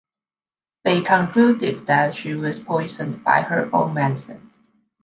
They 0.83 1.03
concluded 1.03 1.85
that 1.85 2.15
she 2.15 2.33
was 2.33 2.59
poisoned 2.59 3.23
by 3.23 3.41
her 3.43 3.69
own 3.71 3.93
medicine. 3.93 4.51